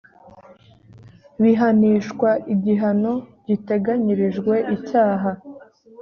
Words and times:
bihanishwa 1.41 2.29
igihano 2.53 3.13
giteganyirijwe 3.47 4.55
icyaha 4.75 5.31